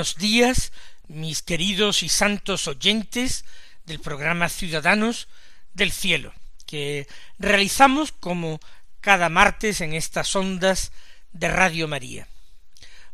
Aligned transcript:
Buenos 0.00 0.16
días, 0.16 0.72
mis 1.08 1.42
queridos 1.42 2.02
y 2.02 2.08
santos 2.08 2.66
oyentes 2.68 3.44
del 3.84 4.00
programa 4.00 4.48
Ciudadanos 4.48 5.28
del 5.74 5.92
Cielo, 5.92 6.32
que 6.64 7.06
realizamos 7.38 8.10
como 8.10 8.60
cada 9.02 9.28
martes 9.28 9.82
en 9.82 9.92
estas 9.92 10.34
ondas 10.34 10.90
de 11.34 11.48
Radio 11.48 11.86
María. 11.86 12.26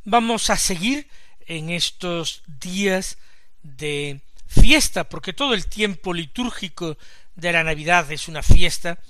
Vamos 0.05 0.49
a 0.49 0.57
seguir 0.57 1.09
en 1.49 1.71
estos 1.71 2.45
días 2.47 3.19
de 3.65 4.21
fiesta, 4.47 5.09
porque 5.09 5.33
todo 5.33 5.55
el 5.55 5.67
tiempo 5.67 6.15
litúrgico 6.15 6.97
de 7.35 7.53
la 7.53 7.65
Navidad 7.65 8.13
es 8.13 8.29
una 8.29 8.45
fiesta, 8.45 9.01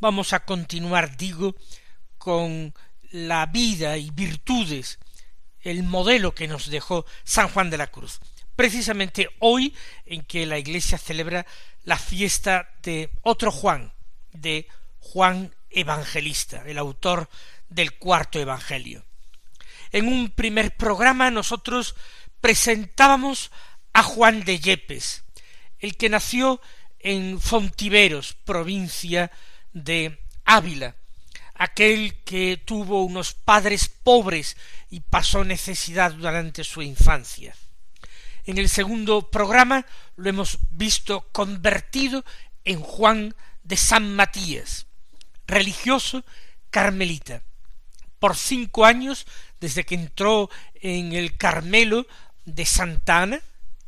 vamos 0.00 0.32
a 0.32 0.46
continuar, 0.46 1.18
digo, 1.18 1.54
con 2.16 2.72
la 3.10 3.44
vida 3.44 3.98
y 3.98 4.08
virtudes 4.08 4.98
el 5.70 5.82
modelo 5.82 6.34
que 6.34 6.48
nos 6.48 6.70
dejó 6.70 7.06
San 7.24 7.48
Juan 7.48 7.70
de 7.70 7.78
la 7.78 7.88
Cruz. 7.88 8.20
Precisamente 8.54 9.28
hoy 9.40 9.74
en 10.06 10.22
que 10.22 10.46
la 10.46 10.58
Iglesia 10.58 10.96
celebra 10.96 11.46
la 11.84 11.98
fiesta 11.98 12.70
de 12.82 13.10
otro 13.22 13.50
Juan, 13.50 13.92
de 14.32 14.68
Juan 14.98 15.54
Evangelista, 15.70 16.62
el 16.66 16.78
autor 16.78 17.28
del 17.68 17.94
cuarto 17.94 18.38
Evangelio. 18.40 19.04
En 19.92 20.08
un 20.08 20.30
primer 20.30 20.76
programa 20.76 21.30
nosotros 21.30 21.94
presentábamos 22.40 23.50
a 23.92 24.02
Juan 24.02 24.44
de 24.44 24.58
Yepes, 24.58 25.24
el 25.78 25.96
que 25.96 26.08
nació 26.08 26.60
en 26.98 27.40
Fontiveros, 27.40 28.34
provincia 28.44 29.30
de 29.72 30.18
Ávila, 30.44 30.96
aquel 31.58 32.22
que 32.24 32.56
tuvo 32.56 33.04
unos 33.04 33.34
padres 33.34 33.88
pobres 33.88 34.56
y 34.90 35.00
pasó 35.00 35.44
necesidad 35.44 36.12
durante 36.12 36.64
su 36.64 36.82
infancia. 36.82 37.54
En 38.44 38.58
el 38.58 38.68
segundo 38.68 39.30
programa 39.30 39.86
lo 40.16 40.28
hemos 40.28 40.58
visto 40.70 41.28
convertido 41.32 42.24
en 42.64 42.80
Juan 42.80 43.34
de 43.64 43.76
San 43.76 44.14
Matías, 44.14 44.86
religioso 45.46 46.24
carmelita. 46.70 47.42
Por 48.18 48.36
cinco 48.36 48.84
años, 48.84 49.26
desde 49.60 49.84
que 49.84 49.94
entró 49.94 50.48
en 50.74 51.12
el 51.12 51.36
Carmelo 51.36 52.06
de 52.44 52.64
Santa 52.64 53.22
Ana, 53.22 53.40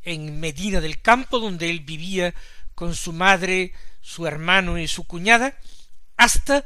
en 0.02 0.40
Medina 0.40 0.80
del 0.80 1.00
Campo, 1.00 1.38
donde 1.38 1.70
él 1.70 1.80
vivía 1.80 2.34
con 2.74 2.94
su 2.94 3.12
madre, 3.12 3.72
su 4.00 4.26
hermano 4.26 4.78
y 4.78 4.88
su 4.88 5.04
cuñada, 5.04 5.56
hasta 6.16 6.64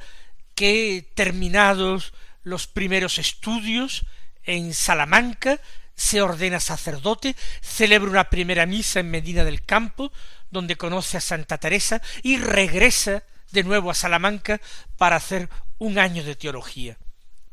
que 0.54 1.10
terminados 1.14 2.12
los 2.42 2.66
primeros 2.66 3.18
estudios 3.18 4.04
en 4.44 4.74
Salamanca, 4.74 5.60
se 5.94 6.22
ordena 6.22 6.58
sacerdote, 6.58 7.36
celebra 7.60 8.10
una 8.10 8.30
primera 8.30 8.66
misa 8.66 9.00
en 9.00 9.10
Medina 9.10 9.44
del 9.44 9.62
Campo, 9.62 10.12
donde 10.50 10.76
conoce 10.76 11.16
a 11.16 11.20
Santa 11.20 11.58
Teresa 11.58 12.02
y 12.22 12.38
regresa 12.38 13.22
de 13.52 13.62
nuevo 13.62 13.90
a 13.90 13.94
Salamanca 13.94 14.60
para 14.96 15.16
hacer 15.16 15.48
un 15.78 15.98
año 15.98 16.24
de 16.24 16.34
teología. 16.34 16.98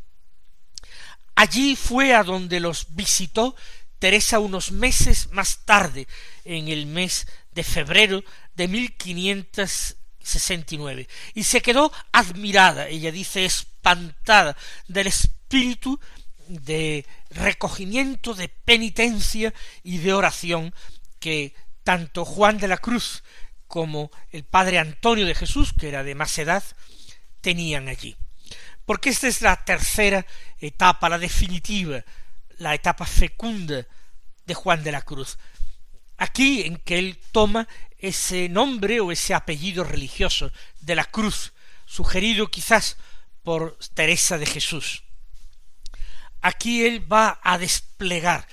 Allí 1.35 1.75
fue 1.75 2.13
a 2.13 2.23
donde 2.23 2.59
los 2.59 2.95
visitó 2.95 3.55
Teresa 3.99 4.39
unos 4.39 4.71
meses 4.71 5.29
más 5.31 5.66
tarde, 5.66 6.07
en 6.44 6.67
el 6.67 6.88
mes 6.88 7.27
de 7.53 7.63
febrero 7.63 8.23
de 8.53 8.67
1569, 8.67 11.07
y 11.33 11.44
se 11.44 11.61
quedó 11.61 11.89
admirada, 12.11 12.89
ella 12.89 13.13
dice 13.13 13.45
espantada 13.45 14.57
del 14.89 15.07
espíritu 15.07 16.01
de 16.49 17.05
recogimiento, 17.29 18.33
de 18.33 18.50
penitencia 18.50 19.53
y 19.83 20.00
de 20.00 20.13
oración 20.13 20.75
que 21.19 21.55
tanto 21.83 22.25
Juan 22.25 22.57
de 22.57 22.67
la 22.67 22.77
Cruz 22.77 23.23
como 23.67 24.11
el 24.31 24.44
padre 24.44 24.79
Antonio 24.79 25.25
de 25.25 25.35
Jesús, 25.35 25.71
que 25.71 25.88
era 25.88 26.03
de 26.03 26.15
más 26.15 26.38
edad, 26.38 26.61
tenían 27.39 27.88
allí 27.88 28.17
porque 28.85 29.09
esta 29.09 29.27
es 29.27 29.41
la 29.41 29.55
tercera 29.63 30.25
etapa, 30.59 31.09
la 31.09 31.17
definitiva, 31.17 32.03
la 32.57 32.73
etapa 32.73 33.05
fecunda 33.05 33.85
de 34.45 34.53
Juan 34.53 34.83
de 34.83 34.91
la 34.91 35.01
Cruz. 35.01 35.38
Aquí 36.17 36.63
en 36.63 36.77
que 36.77 36.99
él 36.99 37.19
toma 37.31 37.67
ese 37.97 38.49
nombre 38.49 39.00
o 39.00 39.12
ese 39.12 39.33
apellido 39.33 39.83
religioso 39.83 40.51
de 40.81 40.95
la 40.95 41.06
cruz, 41.06 41.53
sugerido 41.85 42.50
quizás 42.50 42.97
por 43.44 43.77
Teresa 43.94 44.38
de 44.38 44.45
Jesús. 44.45 45.03
Aquí 46.41 46.85
él 46.85 47.12
va 47.12 47.39
a 47.41 47.57
desplegar 47.57 48.47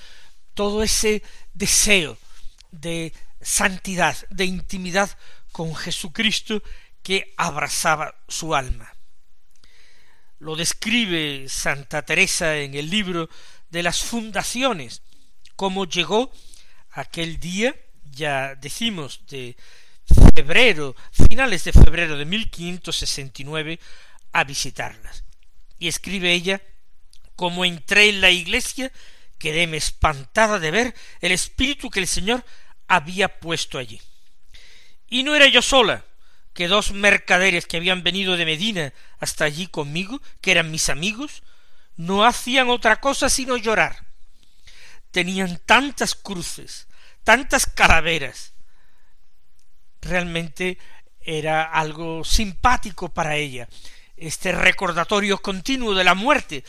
todo 0.54 0.82
ese 0.82 1.22
deseo 1.54 2.16
de 2.70 3.12
santidad, 3.40 4.16
de 4.30 4.44
intimidad 4.44 5.10
con 5.50 5.74
Jesucristo 5.74 6.62
que 7.02 7.34
abrazaba 7.36 8.14
su 8.28 8.54
alma 8.54 8.94
lo 10.40 10.56
describe 10.56 11.48
Santa 11.48 12.02
Teresa 12.02 12.56
en 12.56 12.74
el 12.74 12.90
libro 12.90 13.28
de 13.70 13.82
las 13.82 14.02
fundaciones, 14.02 15.02
cómo 15.54 15.84
llegó 15.84 16.32
aquel 16.92 17.38
día, 17.38 17.76
ya 18.10 18.54
decimos, 18.56 19.20
de 19.28 19.56
febrero, 20.34 20.96
finales 21.12 21.64
de 21.64 21.72
febrero 21.72 22.16
de 22.16 22.24
1569, 22.24 23.78
a 24.32 24.44
visitarlas. 24.44 25.24
Y 25.78 25.88
escribe 25.88 26.32
ella, 26.32 26.60
como 27.36 27.64
entré 27.64 28.08
en 28.08 28.20
la 28.20 28.30
iglesia, 28.30 28.90
quedéme 29.38 29.76
espantada 29.76 30.58
de 30.58 30.70
ver 30.70 30.94
el 31.20 31.32
espíritu 31.32 31.90
que 31.90 32.00
el 32.00 32.06
Señor 32.06 32.44
había 32.88 33.40
puesto 33.40 33.78
allí. 33.78 34.00
Y 35.08 35.22
no 35.22 35.34
era 35.34 35.46
yo 35.48 35.60
sola, 35.60 36.04
que 36.54 36.68
dos 36.68 36.92
mercaderes 36.92 37.66
que 37.66 37.76
habían 37.76 38.02
venido 38.02 38.36
de 38.36 38.44
Medina 38.44 38.92
hasta 39.18 39.44
allí 39.44 39.66
conmigo, 39.66 40.20
que 40.40 40.50
eran 40.50 40.70
mis 40.70 40.88
amigos, 40.88 41.42
no 41.96 42.24
hacían 42.24 42.68
otra 42.68 43.00
cosa 43.00 43.28
sino 43.28 43.56
llorar. 43.56 44.06
Tenían 45.10 45.60
tantas 45.66 46.14
cruces, 46.14 46.86
tantas 47.24 47.66
calaveras. 47.66 48.52
Realmente 50.00 50.78
era 51.20 51.64
algo 51.64 52.24
simpático 52.24 53.12
para 53.12 53.36
ella, 53.36 53.68
este 54.16 54.52
recordatorio 54.52 55.38
continuo 55.38 55.94
de 55.94 56.04
la 56.04 56.14
muerte, 56.14 56.64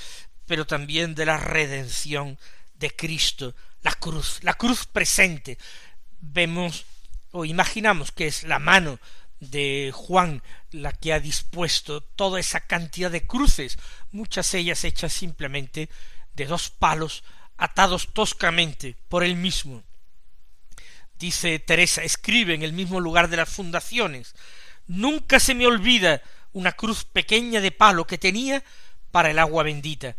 pero 0.46 0.66
también 0.66 1.16
de 1.16 1.26
la 1.26 1.38
redención 1.38 2.38
de 2.76 2.94
Cristo, 2.96 3.56
la 3.84 3.94
cruz, 3.94 4.40
la 4.42 4.54
cruz 4.54 4.86
presente. 4.86 5.58
Vemos 6.20 6.86
o 7.32 7.46
imaginamos 7.46 8.12
que 8.12 8.28
es 8.28 8.44
la 8.44 8.60
mano 8.60 9.00
de 9.42 9.92
Juan 9.94 10.42
la 10.72 10.94
que 10.94 11.12
ha 11.12 11.20
dispuesto 11.20 12.00
toda 12.02 12.40
esa 12.40 12.62
cantidad 12.62 13.12
de 13.12 13.26
cruces, 13.26 13.78
muchas 14.12 14.54
ellas 14.54 14.86
hechas 14.86 15.12
simplemente 15.12 15.90
de 16.34 16.46
dos 16.46 16.70
palos 16.70 17.24
atados 17.58 18.14
toscamente 18.14 18.96
por 19.10 19.24
él 19.24 19.36
mismo. 19.36 19.84
Dice 21.20 21.60
Teresa, 21.60 22.04
escribe 22.04 22.54
en 22.54 22.64
el 22.64 22.72
mismo 22.72 23.00
lugar 23.00 23.30
de 23.30 23.38
las 23.38 23.50
fundaciones, 23.50 24.36
nunca 24.88 25.40
se 25.40 25.54
me 25.54 25.68
olvida 25.68 26.22
una 26.54 26.72
cruz 26.72 27.04
pequeña 27.04 27.62
de 27.62 27.72
palo 27.72 28.08
que 28.08 28.18
tenía 28.18 28.64
para 29.12 29.32
el 29.32 29.40
agua 29.40 29.64
bendita, 29.64 30.16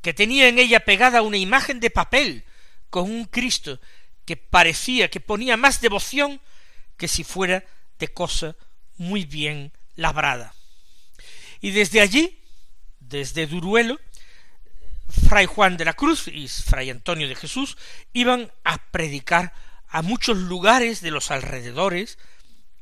que 0.00 0.14
tenía 0.14 0.48
en 0.48 0.58
ella 0.58 0.80
pegada 0.80 1.22
una 1.22 1.36
imagen 1.36 1.80
de 1.80 1.90
papel 1.90 2.44
con 2.88 3.10
un 3.10 3.24
Cristo 3.24 3.80
que 4.24 4.36
parecía 4.36 5.10
que 5.10 5.20
ponía 5.20 5.56
más 5.56 5.80
devoción 5.80 6.40
que 6.96 7.08
si 7.08 7.24
fuera 7.24 7.64
de 7.98 8.08
cosa 8.08 8.56
muy 8.96 9.24
bien 9.24 9.72
labrada. 9.96 10.54
Y 11.60 11.70
desde 11.70 12.00
allí, 12.00 12.38
desde 13.00 13.46
Duruelo, 13.46 13.98
Fray 15.28 15.46
Juan 15.46 15.76
de 15.76 15.84
la 15.84 15.94
Cruz 15.94 16.28
y 16.28 16.48
Fray 16.48 16.90
Antonio 16.90 17.28
de 17.28 17.34
Jesús 17.34 17.76
iban 18.12 18.52
a 18.64 18.78
predicar 18.90 19.52
a 19.88 20.02
muchos 20.02 20.36
lugares 20.36 21.00
de 21.00 21.10
los 21.10 21.30
alrededores, 21.30 22.18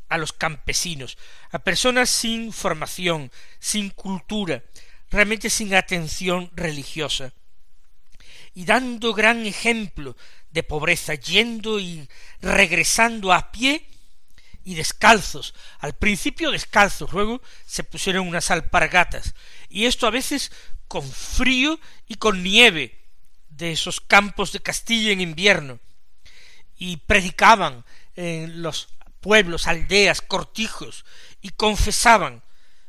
a 0.08 0.18
los 0.18 0.32
campesinos, 0.32 1.18
a 1.50 1.58
personas 1.58 2.10
sin 2.10 2.52
formación, 2.52 3.30
sin 3.58 3.90
cultura, 3.90 4.62
realmente 5.10 5.50
sin 5.50 5.74
atención 5.74 6.50
religiosa, 6.54 7.32
y 8.54 8.64
dando 8.64 9.14
gran 9.14 9.44
ejemplo 9.46 10.16
de 10.50 10.62
pobreza, 10.62 11.14
yendo 11.14 11.80
y 11.80 12.08
regresando 12.40 13.32
a 13.32 13.50
pie 13.52 13.86
y 14.64 14.74
descalzos, 14.74 15.54
al 15.78 15.94
principio 15.94 16.50
descalzos, 16.50 17.12
luego 17.12 17.40
se 17.66 17.84
pusieron 17.84 18.28
unas 18.28 18.50
alpargatas, 18.50 19.34
y 19.68 19.86
esto 19.86 20.06
a 20.06 20.10
veces 20.10 20.52
con 20.88 21.08
frío 21.08 21.80
y 22.06 22.16
con 22.16 22.42
nieve 22.42 22.98
de 23.48 23.72
esos 23.72 24.00
campos 24.00 24.52
de 24.52 24.60
Castilla 24.60 25.12
en 25.12 25.20
invierno, 25.20 25.80
y 26.76 26.98
predicaban 26.98 27.84
en 28.16 28.62
los 28.62 28.88
pueblos, 29.20 29.66
aldeas, 29.66 30.20
cortijos, 30.20 31.04
y 31.40 31.50
confesaban, 31.50 32.42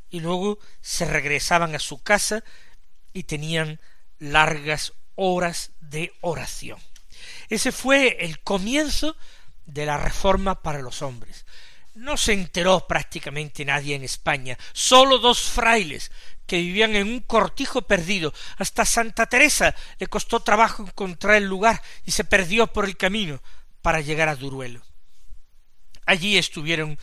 y 0.10 0.20
luego 0.20 0.60
se 0.82 1.06
regresaban 1.06 1.76
a 1.76 1.80
su 1.80 2.02
casa 2.04 2.44
y 3.14 3.24
tenían 3.24 3.80
largas 4.20 4.94
horas 5.16 5.72
de 5.80 6.14
oración. 6.22 6.80
Ese 7.50 7.72
fue 7.72 8.18
el 8.20 8.40
comienzo 8.42 9.16
de 9.66 9.86
la 9.86 9.98
reforma 9.98 10.62
para 10.62 10.82
los 10.82 11.02
hombres. 11.02 11.43
No 11.96 12.18
se 12.18 12.34
enteró 12.34 12.88
prácticamente 12.88 13.64
nadie 13.66 13.96
en 13.96 14.04
España, 14.04 14.58
sólo 14.74 15.20
dos 15.20 15.42
frailes 15.42 16.12
que 16.48 16.58
vivían 16.58 16.96
en 16.96 17.08
un 17.08 17.20
cortijo 17.20 17.84
perdido. 17.84 18.34
Hasta 18.58 18.86
Santa 18.86 19.28
Teresa 19.28 19.76
le 20.00 20.08
costó 20.08 20.40
trabajo 20.40 20.84
encontrar 20.84 21.36
el 21.36 21.46
lugar 21.46 21.82
y 22.06 22.12
se 22.12 22.24
perdió 22.24 22.68
por 22.68 22.86
el 22.86 22.98
camino 22.98 23.42
para 23.82 24.02
llegar 24.02 24.28
a 24.28 24.36
Duruelo. 24.36 24.82
Allí 26.06 26.38
estuvieron 26.38 26.98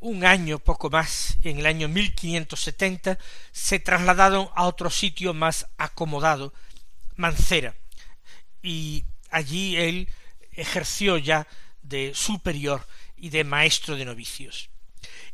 un 0.00 0.24
año 0.24 0.58
poco 0.58 0.90
más, 0.90 1.36
en 1.42 1.58
el 1.58 1.66
año 1.66 1.88
1570, 1.88 3.18
se 3.52 3.80
trasladaron 3.80 4.48
a 4.54 4.66
otro 4.66 4.90
sitio 4.90 5.34
más 5.34 5.66
acomodado, 5.76 6.54
Mancera, 7.16 7.74
y 8.62 9.04
allí 9.30 9.76
él 9.76 10.08
ejerció 10.52 11.18
ya 11.18 11.48
de 11.82 12.12
superior 12.14 12.86
y 13.20 13.30
de 13.30 13.44
maestro 13.44 13.96
de 13.96 14.04
novicios. 14.04 14.70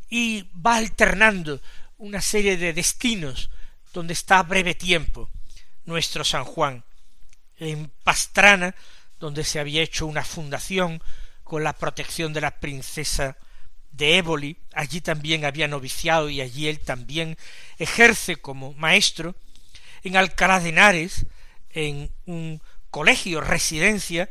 Y 0.08 0.48
va 0.54 0.76
alternando 0.76 1.60
una 1.98 2.20
serie 2.20 2.56
de 2.56 2.72
destinos 2.72 3.50
donde 3.92 4.12
está 4.12 4.42
breve 4.42 4.75
tiempo 4.75 5.31
nuestro 5.84 6.25
San 6.25 6.44
Juan. 6.44 6.84
En 7.58 7.90
Pastrana, 8.02 8.75
donde 9.20 9.44
se 9.44 9.60
había 9.60 9.82
hecho 9.82 10.06
una 10.06 10.25
fundación 10.25 11.02
con 11.44 11.62
la 11.62 11.72
protección 11.72 12.32
de 12.32 12.40
la 12.40 12.58
princesa 12.58 13.36
de 13.92 14.19
Éboli, 14.19 14.58
allí 14.72 15.00
también 15.00 15.44
había 15.44 15.69
noviciado 15.69 16.28
y 16.28 16.40
allí 16.40 16.66
él 16.66 16.80
también 16.80 17.38
ejerce 17.78 18.37
como 18.37 18.72
maestro, 18.75 19.37
en 20.02 20.16
Alcalá 20.16 20.58
de 20.58 20.70
Henares, 20.70 21.26
en 21.70 22.10
un 22.26 22.60
colegio, 22.90 23.40
residencia, 23.40 24.28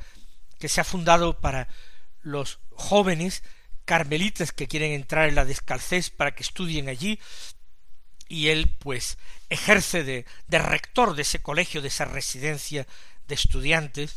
que 0.59 0.69
se 0.69 0.81
ha 0.81 0.83
fundado 0.83 1.39
para 1.39 1.67
los 2.23 2.59
jóvenes 2.71 3.43
carmelitas 3.85 4.51
que 4.51 4.67
quieren 4.67 4.91
entrar 4.91 5.29
en 5.29 5.35
la 5.35 5.45
descalcés 5.45 6.09
para 6.09 6.33
que 6.33 6.43
estudien 6.43 6.89
allí, 6.89 7.19
y 8.27 8.47
él 8.47 8.75
pues 8.79 9.17
ejerce 9.49 10.03
de, 10.03 10.25
de 10.47 10.59
rector 10.59 11.15
de 11.15 11.21
ese 11.21 11.41
colegio, 11.41 11.81
de 11.81 11.89
esa 11.89 12.05
residencia 12.05 12.87
de 13.27 13.35
estudiantes, 13.35 14.15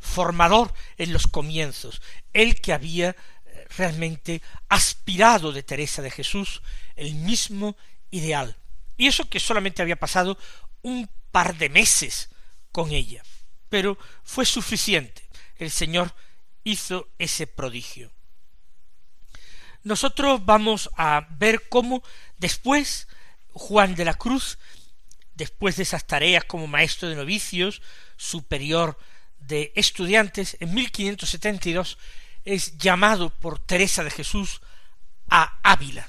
formador 0.00 0.72
en 0.98 1.12
los 1.12 1.26
comienzos, 1.26 2.02
el 2.32 2.60
que 2.60 2.72
había 2.72 3.10
eh, 3.10 3.66
realmente 3.76 4.42
aspirado 4.68 5.52
de 5.52 5.62
Teresa 5.62 6.02
de 6.02 6.10
Jesús 6.10 6.62
el 6.96 7.14
mismo 7.14 7.76
ideal. 8.10 8.56
Y 8.96 9.06
eso 9.08 9.28
que 9.28 9.40
solamente 9.40 9.82
había 9.82 9.96
pasado 9.96 10.38
un 10.82 11.08
par 11.30 11.56
de 11.56 11.68
meses 11.68 12.28
con 12.70 12.92
ella. 12.92 13.22
Pero 13.68 13.98
fue 14.22 14.46
suficiente. 14.46 15.28
El 15.56 15.70
Señor 15.70 16.14
hizo 16.64 17.08
ese 17.18 17.46
prodigio. 17.46 18.10
Nosotros 19.82 20.44
vamos 20.44 20.90
a 20.96 21.26
ver 21.38 21.68
cómo 21.68 22.02
después 22.38 23.06
Juan 23.52 23.94
de 23.94 24.06
la 24.06 24.14
Cruz, 24.14 24.58
después 25.34 25.76
de 25.76 25.82
esas 25.82 26.06
tareas 26.06 26.44
como 26.44 26.66
maestro 26.66 27.08
de 27.08 27.16
novicios, 27.16 27.82
superior 28.16 28.98
de 29.38 29.72
estudiantes, 29.76 30.56
en 30.60 30.74
1572 30.74 31.98
es 32.44 32.76
llamado 32.78 33.30
por 33.30 33.58
Teresa 33.58 34.04
de 34.04 34.10
Jesús 34.10 34.60
a 35.28 35.58
Ávila, 35.62 36.08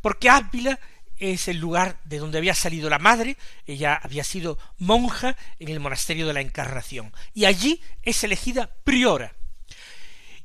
porque 0.00 0.28
Ávila 0.28 0.78
es 1.16 1.48
el 1.48 1.58
lugar 1.58 2.00
de 2.04 2.18
donde 2.18 2.38
había 2.38 2.54
salido 2.54 2.88
la 2.88 2.98
madre, 2.98 3.36
ella 3.66 4.00
había 4.02 4.24
sido 4.24 4.58
monja 4.78 5.36
en 5.58 5.68
el 5.68 5.80
monasterio 5.80 6.26
de 6.26 6.32
la 6.32 6.40
Encarnación, 6.40 7.12
y 7.34 7.44
allí 7.44 7.82
es 8.02 8.24
elegida 8.24 8.70
priora, 8.84 9.34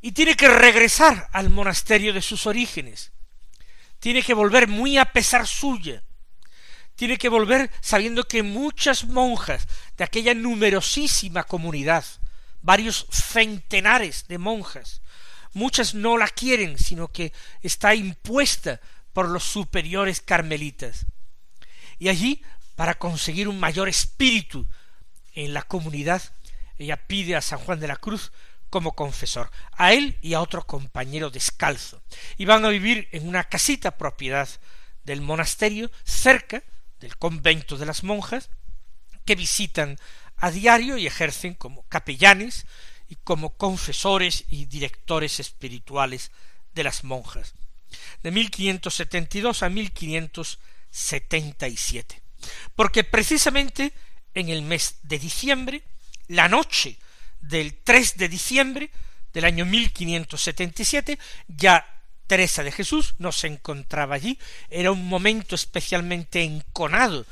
y 0.06 0.12
tiene 0.12 0.36
que 0.36 0.48
regresar 0.48 1.30
al 1.32 1.50
monasterio 1.50 2.14
de 2.14 2.22
sus 2.22 2.46
orígenes, 2.46 3.12
tiene 4.00 4.22
que 4.22 4.36
volver 4.36 4.68
muy 4.68 5.00
a 5.00 5.06
pesar 5.06 5.48
suya, 5.48 6.04
tiene 6.96 7.18
que 7.18 7.28
volver 7.28 7.72
sabiendo 7.82 8.28
que 8.28 8.44
muchas 8.44 9.06
monjas 9.06 9.68
de 9.98 10.04
aquella 10.04 10.36
numerosísima 10.36 11.46
comunidad, 11.46 12.06
varios 12.62 13.08
centenares 13.10 14.28
de 14.28 14.38
monjas, 14.38 15.02
muchas 15.54 15.96
no 15.96 16.20
la 16.20 16.28
quieren, 16.28 16.78
sino 16.78 17.08
que 17.08 17.34
está 17.64 17.96
impuesta 17.96 18.82
por 19.12 19.28
los 19.28 19.44
superiores 19.44 20.22
carmelitas. 20.22 21.08
Y 21.98 22.10
allí, 22.10 22.44
para 22.76 22.94
conseguir 22.94 23.48
un 23.48 23.60
mayor 23.60 23.90
espíritu 23.90 24.68
en 25.34 25.56
la 25.56 25.64
comunidad, 25.64 26.22
ella 26.78 27.08
pide 27.08 27.36
a 27.36 27.42
San 27.42 27.58
Juan 27.58 27.80
de 27.80 27.88
la 27.88 27.98
Cruz 27.98 28.32
como 28.75 28.91
confesor, 28.91 29.48
a 29.72 29.94
él 29.94 30.20
y 30.22 30.34
a 30.34 30.41
otro 30.41 30.67
compañero 30.67 31.29
descalzo, 31.29 32.03
y 32.36 32.44
van 32.44 32.65
a 32.65 32.70
vivir 32.70 33.08
en 33.13 33.25
una 33.25 33.46
casita 33.46 33.91
propiedad 33.91 34.50
del 35.05 35.22
monasterio 35.22 35.89
cerca 36.03 36.62
del 37.00 37.15
convento 37.15 37.77
de 37.77 37.86
las 37.86 38.03
monjas, 38.03 38.50
que 39.24 39.36
visitan 39.36 39.98
a 40.36 40.51
diario 40.51 40.98
y 40.98 41.08
ejercen 41.08 41.53
como 41.53 41.88
capellanes 41.88 42.65
y 43.08 43.15
como 43.15 43.55
confesores 43.55 44.44
y 44.50 44.65
directores 44.65 45.39
espirituales 45.39 46.32
de 46.74 46.84
las 46.84 47.05
monjas, 47.05 47.53
de 48.24 48.32
1572 48.32 49.63
a 49.63 49.70
1577. 49.70 52.22
Porque 52.75 53.05
precisamente 53.05 53.94
en 54.34 54.50
el 54.50 54.63
mes 54.63 54.98
de 55.03 55.17
diciembre, 55.17 55.82
la 56.27 56.50
noche 56.50 56.98
del 57.48 57.75
3 57.84 58.18
de 58.18 58.30
diciembre 58.30 58.92
del 59.34 59.46
año 59.46 59.66
1577, 59.66 61.20
ya 61.48 61.86
Teresa 62.28 62.64
de 62.64 62.72
Jesús 62.72 63.16
no 63.20 63.32
se 63.32 63.48
encontraba 63.48 64.16
allí, 64.16 64.40
era 64.70 64.92
un 64.92 65.08
momento 65.08 65.56
especialmente 65.56 66.44
enconado 66.44 67.25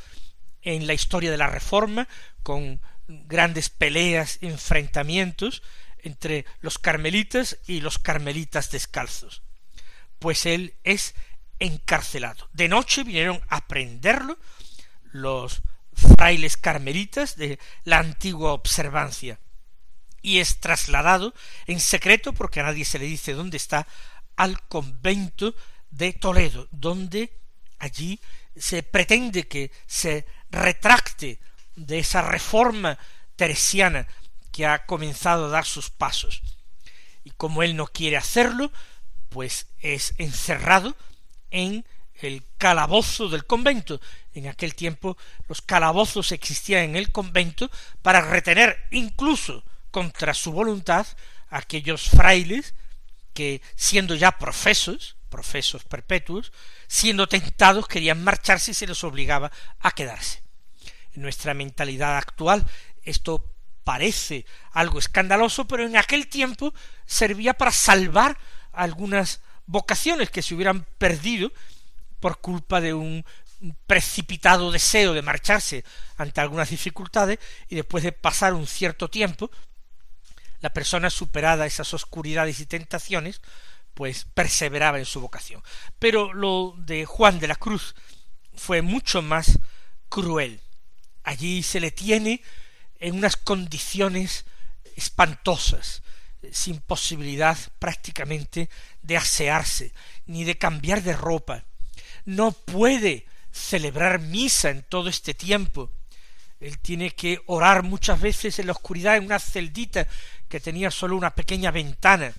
en 0.61 0.87
la 0.87 0.93
historia 0.93 1.31
de 1.31 1.37
la 1.37 1.47
Reforma, 1.47 2.07
con 2.43 2.79
grandes 3.07 3.69
peleas, 3.69 4.37
enfrentamientos 4.41 5.61
entre 5.99 6.45
los 6.61 6.77
carmelitas 6.77 7.57
y 7.67 7.81
los 7.81 7.99
carmelitas 7.99 8.71
descalzos. 8.71 9.41
Pues 10.19 10.45
él 10.45 10.75
es 10.83 11.15
encarcelado. 11.59 12.49
De 12.53 12.67
noche 12.67 13.03
vinieron 13.03 13.41
a 13.49 13.67
prenderlo 13.67 14.37
los 15.11 15.63
frailes 15.93 16.57
carmelitas 16.57 17.35
de 17.35 17.59
la 17.83 17.99
antigua 17.99 18.53
observancia. 18.53 19.39
Y 20.23 20.39
es 20.39 20.59
trasladado 20.59 21.35
en 21.67 21.79
secreto, 21.79 22.33
porque 22.33 22.61
a 22.61 22.63
nadie 22.63 22.85
se 22.85 22.97
le 22.97 23.05
dice 23.05 23.33
dónde 23.33 23.57
está, 23.57 23.85
al 24.35 24.59
convento 24.67 25.53
de 25.91 26.13
Toledo, 26.13 26.67
donde 26.71 27.31
allí 27.77 28.19
se 28.55 28.81
pretende 28.81 29.47
que 29.47 29.71
se 29.85 30.25
retracte 30.49 31.39
de 31.75 31.99
esa 31.99 32.21
reforma 32.21 32.97
teresiana 33.35 34.07
que 34.51 34.65
ha 34.65 34.85
comenzado 34.85 35.45
a 35.45 35.49
dar 35.49 35.65
sus 35.65 35.89
pasos. 35.89 36.41
Y 37.23 37.31
como 37.31 37.61
él 37.61 37.75
no 37.75 37.87
quiere 37.87 38.17
hacerlo, 38.17 38.71
pues 39.29 39.67
es 39.79 40.13
encerrado 40.17 40.95
en 41.51 41.85
el 42.21 42.43
calabozo 42.57 43.27
del 43.27 43.45
convento. 43.45 43.99
En 44.33 44.47
aquel 44.47 44.75
tiempo 44.75 45.17
los 45.49 45.61
calabozos 45.61 46.31
existían 46.31 46.83
en 46.83 46.95
el 46.95 47.11
convento 47.11 47.69
para 48.01 48.21
retener 48.21 48.87
incluso 48.91 49.63
contra 49.93 50.33
su 50.33 50.51
voluntad 50.51 51.05
aquellos 51.51 52.09
frailes 52.09 52.73
que 53.35 53.61
siendo 53.75 54.15
ya 54.15 54.39
profesos, 54.39 55.17
profesos 55.29 55.83
perpetuos, 55.83 56.51
siendo 56.87 57.27
tentados 57.27 57.87
querían 57.87 58.23
marcharse 58.23 58.71
y 58.71 58.73
se 58.73 58.87
les 58.87 59.03
obligaba 59.03 59.51
a 59.79 59.91
quedarse. 59.91 60.41
En 61.13 61.21
nuestra 61.21 61.53
mentalidad 61.53 62.17
actual 62.17 62.65
esto 63.03 63.53
parece 63.83 64.47
algo 64.71 64.97
escandaloso, 64.97 65.67
pero 65.67 65.85
en 65.85 65.95
aquel 65.95 66.27
tiempo 66.27 66.73
servía 67.05 67.53
para 67.53 67.71
salvar 67.71 68.39
algunas 68.71 69.41
vocaciones 69.67 70.31
que 70.31 70.41
se 70.41 70.55
hubieran 70.55 70.87
perdido 70.97 71.51
por 72.19 72.41
culpa 72.41 72.81
de 72.81 72.95
un 72.95 73.23
precipitado 73.85 74.71
deseo 74.71 75.13
de 75.13 75.21
marcharse 75.21 75.85
ante 76.17 76.41
algunas 76.41 76.71
dificultades 76.71 77.37
y 77.69 77.75
después 77.75 78.03
de 78.03 78.11
pasar 78.11 78.55
un 78.55 78.65
cierto 78.65 79.07
tiempo 79.07 79.51
la 80.63 80.71
persona 80.71 81.09
superada 81.09 81.65
esas 81.65 81.93
oscuridades 81.93 82.61
y 82.61 82.65
tentaciones 82.65 83.41
pues 83.93 84.25
perseveraba 84.33 84.97
en 84.97 85.05
su 85.05 85.19
vocación. 85.19 85.61
Pero 85.99 86.33
lo 86.33 86.73
de 86.77 87.05
Juan 87.05 87.39
de 87.39 87.49
la 87.49 87.57
Cruz 87.57 87.93
fue 88.55 88.81
mucho 88.81 89.21
más 89.21 89.59
cruel. 90.07 90.61
Allí 91.25 91.63
se 91.63 91.81
le 91.81 91.91
tiene 91.91 92.41
en 93.01 93.17
unas 93.17 93.35
condiciones 93.35 94.45
espantosas, 94.95 96.01
sin 96.53 96.79
posibilidad 96.79 97.57
prácticamente 97.77 98.69
de 99.01 99.17
asearse, 99.17 99.93
ni 100.27 100.45
de 100.45 100.57
cambiar 100.57 101.03
de 101.03 101.13
ropa. 101.13 101.65
No 102.23 102.53
puede 102.53 103.25
celebrar 103.51 104.19
misa 104.19 104.69
en 104.69 104.81
todo 104.83 105.09
este 105.09 105.33
tiempo. 105.33 105.91
Él 106.63 106.79
tiene 106.79 107.11
que 107.11 107.41
orar 107.47 107.83
muchas 107.83 108.21
veces 108.21 108.57
en 108.57 108.67
la 108.67 108.71
oscuridad 108.71 109.17
en 109.17 109.25
una 109.25 109.37
celdita 109.37 110.07
que 110.53 110.59
tenía 110.59 110.91
solo 110.91 111.17
una 111.17 111.33
pequeña 111.33 111.71
ventana 111.71 112.31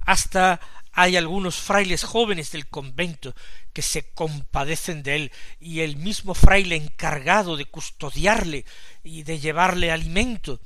hasta 0.00 0.58
hay 0.90 1.16
algunos 1.16 1.54
frailes 1.54 2.02
jóvenes 2.02 2.50
del 2.50 2.66
convento 2.66 3.36
que 3.72 3.82
se 3.82 4.10
compadecen 4.10 5.04
de 5.04 5.14
él, 5.14 5.32
y 5.60 5.82
el 5.82 5.94
mismo 5.94 6.34
fraile 6.34 6.74
encargado 6.74 7.56
de 7.56 7.66
custodiarle 7.66 8.64
y 9.04 9.22
de 9.22 9.38
llevarle 9.38 9.92
alimento, 9.92 10.60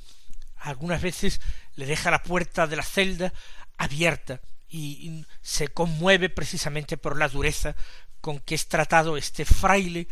algunas 0.55 1.03
veces 1.03 1.39
le 1.75 1.85
deja 1.85 2.09
la 2.09 2.23
puerta 2.23 2.65
de 2.65 2.77
la 2.77 2.83
celda 2.83 3.31
abierta 3.77 4.41
y 4.67 5.23
se 5.43 5.67
conmueve 5.67 6.29
precisamente 6.29 6.97
por 6.97 7.15
la 7.15 7.29
dureza 7.29 7.75
con 8.21 8.39
que 8.39 8.55
es 8.55 8.67
tratado 8.67 9.17
este 9.17 9.45
fraile 9.45 10.07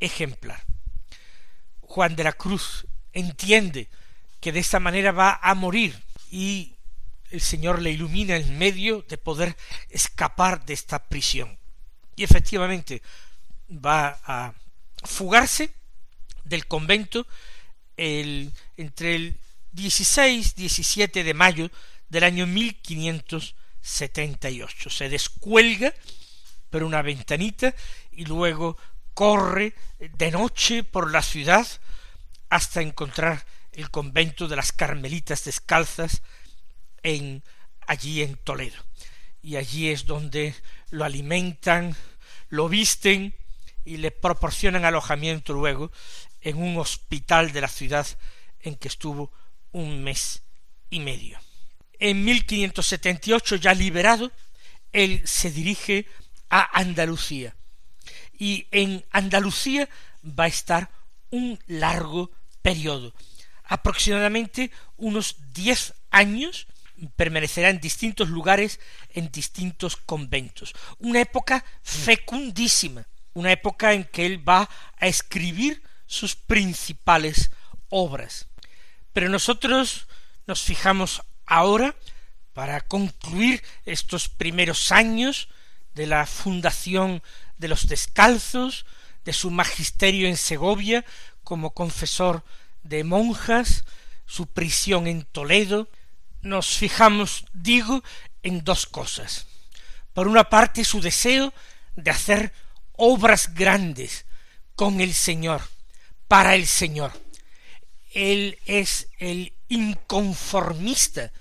ejemplar. 0.00 0.64
Juan 1.82 2.16
de 2.16 2.24
la 2.24 2.32
Cruz 2.32 2.86
entiende 3.12 3.90
que 4.42 4.52
de 4.52 4.58
esta 4.58 4.80
manera 4.80 5.12
va 5.12 5.38
a 5.40 5.54
morir 5.54 6.02
y 6.28 6.74
el 7.30 7.40
Señor 7.40 7.80
le 7.80 7.92
ilumina 7.92 8.34
el 8.34 8.50
medio 8.50 9.02
de 9.08 9.16
poder 9.16 9.56
escapar 9.88 10.66
de 10.66 10.74
esta 10.74 11.08
prisión. 11.08 11.56
Y 12.16 12.24
efectivamente 12.24 13.02
va 13.70 14.20
a 14.24 14.52
fugarse 15.04 15.72
del 16.42 16.66
convento 16.66 17.24
el, 17.96 18.52
entre 18.76 19.14
el 19.14 19.38
16 19.70 20.56
17 20.56 21.22
de 21.22 21.34
mayo 21.34 21.70
del 22.08 22.24
año 22.24 22.48
1578. 22.48 24.90
Se 24.90 25.08
descuelga 25.08 25.94
por 26.68 26.82
una 26.82 27.00
ventanita 27.00 27.76
y 28.10 28.24
luego 28.24 28.76
corre 29.14 29.76
de 30.00 30.32
noche 30.32 30.82
por 30.82 31.12
la 31.12 31.22
ciudad 31.22 31.64
hasta 32.50 32.82
encontrar 32.82 33.46
el 33.72 33.90
convento 33.90 34.48
de 34.48 34.56
las 34.56 34.72
Carmelitas 34.72 35.44
descalzas 35.44 36.22
en 37.02 37.42
allí 37.86 38.22
en 38.22 38.36
Toledo. 38.36 38.82
Y 39.42 39.56
allí 39.56 39.88
es 39.88 40.06
donde 40.06 40.54
lo 40.90 41.04
alimentan, 41.04 41.96
lo 42.48 42.68
visten 42.68 43.34
y 43.84 43.96
le 43.96 44.10
proporcionan 44.10 44.84
alojamiento 44.84 45.52
luego 45.52 45.90
en 46.40 46.58
un 46.58 46.78
hospital 46.78 47.52
de 47.52 47.60
la 47.60 47.68
ciudad 47.68 48.06
en 48.60 48.76
que 48.76 48.88
estuvo 48.88 49.32
un 49.72 50.02
mes 50.02 50.42
y 50.90 51.00
medio. 51.00 51.38
En 51.98 52.24
1578, 52.24 53.56
ya 53.56 53.74
liberado, 53.74 54.30
él 54.92 55.22
se 55.24 55.50
dirige 55.50 56.06
a 56.50 56.78
Andalucía. 56.78 57.56
Y 58.38 58.66
en 58.70 59.04
Andalucía 59.10 59.88
va 60.24 60.44
a 60.44 60.48
estar 60.48 60.90
un 61.30 61.58
largo 61.66 62.30
periodo, 62.60 63.14
aproximadamente 63.72 64.70
unos 64.98 65.36
diez 65.54 65.94
años 66.10 66.66
permanecerá 67.16 67.70
en 67.70 67.80
distintos 67.80 68.28
lugares, 68.28 68.80
en 69.14 69.32
distintos 69.32 69.96
conventos. 69.96 70.74
Una 70.98 71.22
época 71.22 71.64
fecundísima, 71.82 73.06
una 73.32 73.50
época 73.50 73.94
en 73.94 74.04
que 74.04 74.26
él 74.26 74.46
va 74.46 74.68
a 74.98 75.06
escribir 75.06 75.82
sus 76.06 76.36
principales 76.36 77.50
obras. 77.88 78.46
Pero 79.14 79.30
nosotros 79.30 80.06
nos 80.46 80.60
fijamos 80.60 81.22
ahora, 81.46 81.96
para 82.52 82.82
concluir 82.82 83.62
estos 83.86 84.28
primeros 84.28 84.92
años 84.92 85.48
de 85.94 86.06
la 86.06 86.26
fundación 86.26 87.22
de 87.56 87.68
los 87.68 87.88
descalzos, 87.88 88.84
de 89.24 89.32
su 89.32 89.50
magisterio 89.50 90.28
en 90.28 90.36
Segovia 90.36 91.06
como 91.42 91.70
confesor 91.70 92.44
de 92.82 93.04
monjas, 93.04 93.84
su 94.26 94.46
prisión 94.46 95.06
en 95.06 95.24
Toledo, 95.24 95.88
nos 96.40 96.76
fijamos, 96.76 97.44
digo, 97.52 98.02
en 98.42 98.64
dos 98.64 98.86
cosas. 98.86 99.46
Por 100.12 100.28
una 100.28 100.50
parte, 100.50 100.84
su 100.84 101.00
deseo 101.00 101.52
de 101.96 102.10
hacer 102.10 102.52
obras 102.92 103.54
grandes 103.54 104.26
con 104.74 105.00
el 105.00 105.14
Señor, 105.14 105.62
para 106.28 106.54
el 106.54 106.66
Señor. 106.66 107.12
Él 108.12 108.58
es 108.66 109.08
el 109.18 109.52
inconformista 109.68 111.32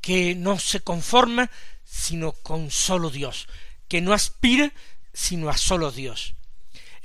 que 0.00 0.34
no 0.34 0.58
se 0.58 0.80
conforma 0.80 1.50
sino 1.84 2.32
con 2.32 2.70
solo 2.70 3.10
Dios, 3.10 3.48
que 3.88 4.00
no 4.00 4.12
aspira 4.12 4.72
sino 5.12 5.48
a 5.48 5.56
solo 5.56 5.90
Dios. 5.90 6.34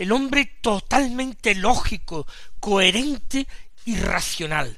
El 0.03 0.11
hombre 0.11 0.43
totalmente 0.59 1.55
lógico, 1.55 2.27
coherente 2.59 3.47
y 3.85 3.95
racional, 3.95 4.77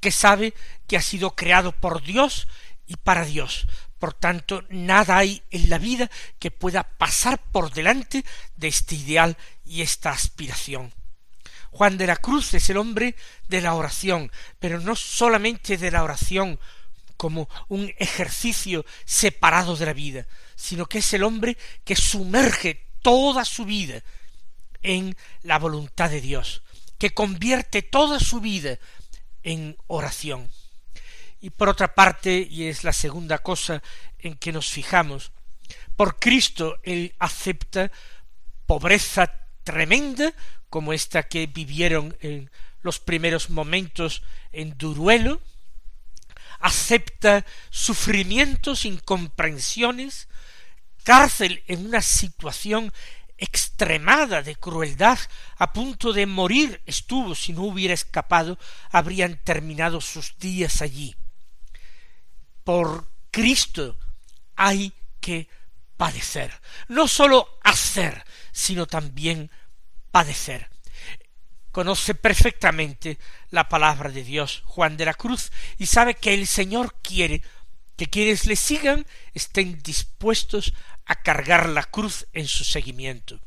que 0.00 0.10
sabe 0.10 0.52
que 0.86 0.98
ha 0.98 1.00
sido 1.00 1.34
creado 1.34 1.72
por 1.72 2.02
Dios 2.02 2.46
y 2.86 2.96
para 2.96 3.24
Dios. 3.24 3.66
Por 3.98 4.12
tanto, 4.12 4.64
nada 4.68 5.16
hay 5.16 5.42
en 5.50 5.70
la 5.70 5.78
vida 5.78 6.10
que 6.38 6.50
pueda 6.50 6.82
pasar 6.82 7.38
por 7.38 7.72
delante 7.72 8.22
de 8.56 8.68
este 8.68 8.96
ideal 8.96 9.38
y 9.64 9.80
esta 9.80 10.10
aspiración. 10.10 10.92
Juan 11.70 11.96
de 11.96 12.06
la 12.06 12.16
Cruz 12.16 12.52
es 12.52 12.68
el 12.68 12.76
hombre 12.76 13.16
de 13.48 13.62
la 13.62 13.72
oración, 13.72 14.30
pero 14.58 14.78
no 14.78 14.94
solamente 14.94 15.78
de 15.78 15.90
la 15.90 16.04
oración 16.04 16.60
como 17.16 17.48
un 17.68 17.94
ejercicio 17.96 18.84
separado 19.06 19.74
de 19.76 19.86
la 19.86 19.94
vida, 19.94 20.26
sino 20.54 20.84
que 20.84 20.98
es 20.98 21.14
el 21.14 21.22
hombre 21.22 21.56
que 21.82 21.96
sumerge 21.96 22.88
toda 23.00 23.46
su 23.46 23.64
vida 23.64 24.02
en 24.82 25.16
la 25.42 25.58
voluntad 25.58 26.10
de 26.10 26.20
Dios, 26.20 26.62
que 26.98 27.10
convierte 27.10 27.82
toda 27.82 28.20
su 28.20 28.40
vida 28.40 28.78
en 29.42 29.76
oración. 29.86 30.50
Y 31.40 31.50
por 31.50 31.68
otra 31.68 31.94
parte, 31.94 32.46
y 32.50 32.64
es 32.64 32.84
la 32.84 32.92
segunda 32.92 33.38
cosa 33.38 33.82
en 34.18 34.34
que 34.34 34.52
nos 34.52 34.70
fijamos, 34.70 35.32
por 35.96 36.18
Cristo 36.18 36.78
él 36.82 37.14
acepta 37.18 37.90
pobreza 38.66 39.32
tremenda 39.64 40.32
como 40.68 40.92
esta 40.92 41.24
que 41.24 41.46
vivieron 41.46 42.16
en 42.20 42.50
los 42.82 43.00
primeros 43.00 43.50
momentos 43.50 44.22
en 44.52 44.76
Duruelo, 44.78 45.40
acepta 46.60 47.44
sufrimientos, 47.70 48.84
incomprensiones, 48.84 50.28
cárcel 51.02 51.62
en 51.66 51.86
una 51.86 52.02
situación 52.02 52.92
extremada 53.40 54.42
de 54.42 54.54
crueldad, 54.54 55.18
a 55.56 55.72
punto 55.72 56.12
de 56.12 56.26
morir 56.26 56.80
estuvo 56.86 57.34
si 57.34 57.52
no 57.52 57.62
hubiera 57.62 57.94
escapado, 57.94 58.58
habrían 58.90 59.38
terminado 59.38 60.00
sus 60.00 60.38
días 60.38 60.82
allí. 60.82 61.16
Por 62.62 63.10
Cristo 63.30 63.98
hay 64.54 64.92
que 65.20 65.48
padecer, 65.96 66.52
no 66.88 67.08
sólo 67.08 67.58
hacer, 67.64 68.24
sino 68.52 68.86
también 68.86 69.50
padecer. 70.10 70.68
Conoce 71.72 72.14
perfectamente 72.14 73.18
la 73.50 73.68
palabra 73.68 74.10
de 74.10 74.24
Dios 74.24 74.62
Juan 74.66 74.96
de 74.96 75.04
la 75.04 75.14
Cruz 75.14 75.52
y 75.78 75.86
sabe 75.86 76.14
que 76.14 76.34
el 76.34 76.46
Señor 76.46 76.96
quiere 77.00 77.42
que 78.00 78.08
quienes 78.08 78.46
le 78.46 78.56
sigan 78.56 79.04
estén 79.34 79.78
dispuestos 79.82 80.72
a 81.04 81.16
cargar 81.16 81.68
la 81.68 81.84
cruz 81.84 82.26
en 82.32 82.48
su 82.48 82.64
seguimiento. 82.64 83.38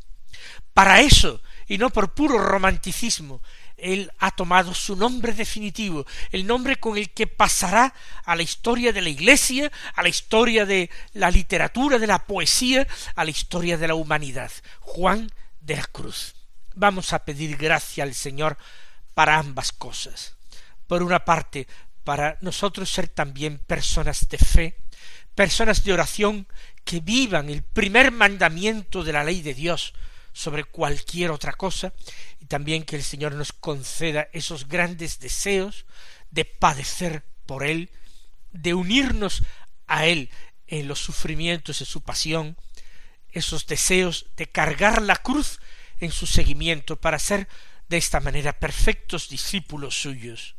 Para 0.76 1.02
eso, 1.02 1.42
y 1.66 1.80
no 1.80 1.90
por 1.90 2.14
puro 2.14 2.38
romanticismo, 2.38 3.42
él 3.78 4.12
ha 4.20 4.30
tomado 4.30 4.76
su 4.76 4.96
nombre 4.96 5.34
definitivo, 5.34 6.06
el 6.30 6.46
nombre 6.46 6.76
con 6.76 7.00
el 7.00 7.10
que 7.10 7.26
pasará 7.26 7.96
a 8.26 8.36
la 8.36 8.44
historia 8.44 8.94
de 8.94 9.02
la 9.02 9.10
Iglesia, 9.10 9.72
a 9.96 10.04
la 10.04 10.10
historia 10.10 10.68
de 10.68 10.92
la 11.14 11.32
literatura, 11.32 11.98
de 11.98 12.06
la 12.06 12.20
poesía, 12.20 12.86
a 13.16 13.26
la 13.26 13.32
historia 13.32 13.80
de 13.80 13.88
la 13.88 13.96
humanidad, 13.96 14.52
Juan 14.82 15.32
de 15.62 15.78
la 15.78 15.86
Cruz. 15.86 16.36
Vamos 16.76 17.12
a 17.12 17.26
pedir 17.26 17.58
gracia 17.58 18.04
al 18.04 18.14
Señor 18.14 18.60
para 19.16 19.40
ambas 19.40 19.72
cosas. 19.72 20.36
Por 20.86 21.02
una 21.02 21.26
parte, 21.26 21.66
para 22.04 22.38
nosotros 22.42 22.90
ser 22.90 23.08
también 23.08 23.60
personas 23.60 24.28
de 24.30 24.38
fe, 24.38 24.78
personas 25.36 25.84
de 25.84 25.94
oración 25.94 26.48
que 26.84 27.00
vivan 27.00 27.50
el 27.50 27.64
primer 27.64 28.12
mandamiento 28.12 29.04
de 29.04 29.14
la 29.14 29.24
ley 29.24 29.42
de 29.42 29.54
Dios 29.54 29.94
sobre 30.34 30.64
cualquier 30.64 31.32
otra 31.32 31.54
cosa, 31.54 31.94
y 32.42 32.46
también 32.46 32.84
que 32.84 32.96
el 32.96 33.04
Señor 33.04 33.34
nos 33.34 33.54
conceda 33.54 34.28
esos 34.34 34.68
grandes 34.68 35.20
deseos 35.20 35.86
de 36.32 36.46
padecer 36.46 37.24
por 37.46 37.64
Él, 37.64 37.92
de 38.52 38.74
unirnos 38.74 39.44
a 39.88 40.06
Él 40.06 40.30
en 40.68 40.88
los 40.88 41.00
sufrimientos 41.00 41.80
de 41.80 41.86
su 41.86 42.02
pasión, 42.02 42.58
esos 43.32 43.66
deseos 43.68 44.26
de 44.38 44.48
cargar 44.48 45.02
la 45.02 45.18
cruz 45.18 45.60
en 46.00 46.12
su 46.12 46.28
seguimiento 46.28 46.98
para 46.98 47.20
ser 47.20 47.48
de 47.90 47.98
esta 47.98 48.20
manera 48.20 48.60
perfectos 48.60 49.30
discípulos 49.30 50.02
suyos. 50.02 50.56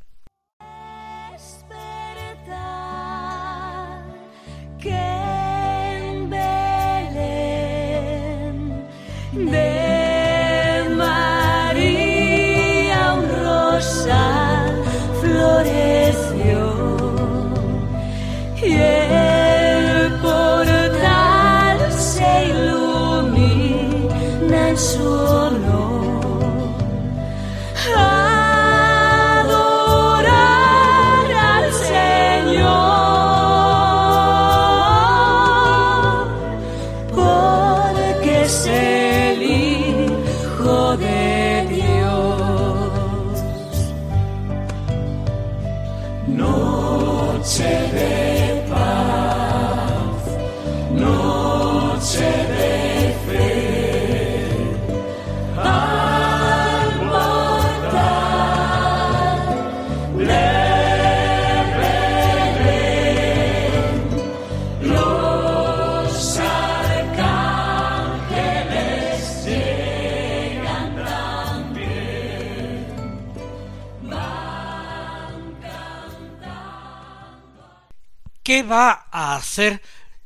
¿Qué 78.45 78.63
va 78.63 79.07
a 79.11 79.37
hacer 79.37 79.81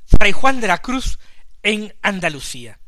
Fray 0.05 0.33
Juan 0.33 0.61
de 0.61 0.67
la 0.67 0.79
Cruz 0.79 1.21
en 1.63 1.95
Andalucía? 2.03 2.81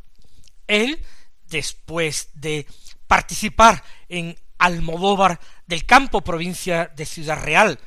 Él, 0.66 1.00
después 1.46 2.30
de 2.34 2.66
participar 3.06 3.84
en 4.08 4.36
Almodóvar 4.58 5.38
del 5.68 5.86
Campo, 5.86 6.22
provincia 6.22 6.90
de 6.96 7.06
Ciudad 7.06 7.40
Real, 7.40 7.78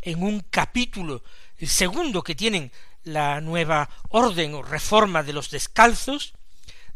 en 0.00 0.22
un 0.22 0.40
capítulo, 0.40 1.22
el 1.58 1.68
segundo 1.68 2.22
que 2.22 2.34
tienen 2.34 2.72
la 3.04 3.42
nueva 3.42 3.90
orden 4.08 4.54
o 4.54 4.62
reforma 4.62 5.22
de 5.22 5.34
los 5.34 5.50
descalzos, 5.50 6.32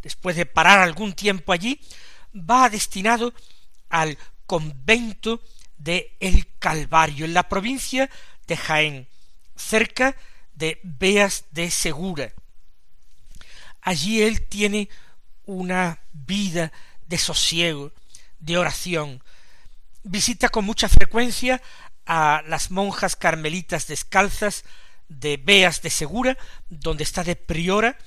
después 0.01 0.35
de 0.35 0.47
parar 0.47 0.79
algún 0.79 1.13
tiempo 1.13 1.53
allí, 1.53 1.79
va 2.35 2.71
destinado 2.71 3.35
al 3.91 4.17
convento 4.47 5.43
de 5.77 6.17
El 6.21 6.57
Calvario, 6.59 7.27
en 7.27 7.35
la 7.35 7.51
provincia 7.51 8.09
de 8.47 8.57
Jaén, 8.57 9.09
cerca 9.57 10.17
de 10.55 10.81
Beas 10.83 11.45
de 11.51 11.71
Segura. 11.71 12.33
Allí 13.81 14.23
él 14.23 14.47
tiene 14.47 14.89
una 15.45 16.01
vida 16.13 16.73
de 17.07 17.19
sosiego, 17.19 17.93
de 18.39 18.57
oración. 18.57 19.23
Visita 20.03 20.49
con 20.49 20.65
mucha 20.65 20.89
frecuencia 20.89 21.61
a 22.07 22.43
las 22.47 22.71
monjas 22.71 23.17
carmelitas 23.17 23.87
descalzas 23.87 24.65
de 25.09 25.37
Beas 25.37 25.83
de 25.83 25.91
Segura, 25.91 26.39
donde 26.69 27.05
está 27.05 27.25
de 27.25 27.37
priora 27.37 27.99